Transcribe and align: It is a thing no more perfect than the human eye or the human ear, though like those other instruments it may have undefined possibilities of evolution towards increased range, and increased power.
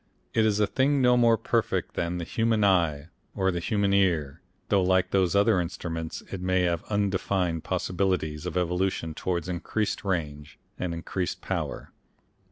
It 0.33 0.47
is 0.47 0.59
a 0.59 0.65
thing 0.65 0.99
no 0.99 1.15
more 1.15 1.37
perfect 1.37 1.93
than 1.93 2.17
the 2.17 2.23
human 2.23 2.63
eye 2.63 3.09
or 3.35 3.51
the 3.51 3.59
human 3.59 3.93
ear, 3.93 4.41
though 4.69 4.81
like 4.81 5.11
those 5.11 5.35
other 5.35 5.61
instruments 5.61 6.23
it 6.31 6.41
may 6.41 6.63
have 6.63 6.83
undefined 6.85 7.63
possibilities 7.63 8.47
of 8.47 8.57
evolution 8.57 9.13
towards 9.13 9.47
increased 9.47 10.03
range, 10.03 10.57
and 10.79 10.95
increased 10.95 11.41
power. 11.43 11.91